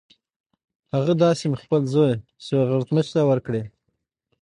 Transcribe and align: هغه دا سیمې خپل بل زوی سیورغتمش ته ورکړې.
هغه 0.95 1.13
دا 1.21 1.29
سیمې 1.39 1.57
خپل 1.63 1.81
بل 1.83 1.89
زوی 1.93 2.13
سیورغتمش 2.45 3.07
ته 3.13 3.21
ورکړې. 3.29 3.63